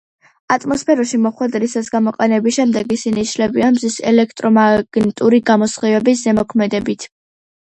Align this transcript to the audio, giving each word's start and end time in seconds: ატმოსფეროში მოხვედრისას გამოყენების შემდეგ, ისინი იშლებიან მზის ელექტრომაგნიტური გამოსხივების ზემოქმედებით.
ატმოსფეროში 0.53 1.17
მოხვედრისას 1.25 1.91
გამოყენების 1.95 2.55
შემდეგ, 2.57 2.95
ისინი 2.97 3.27
იშლებიან 3.27 3.77
მზის 3.77 3.99
ელექტრომაგნიტური 4.13 5.43
გამოსხივების 5.53 6.25
ზემოქმედებით. 6.27 7.09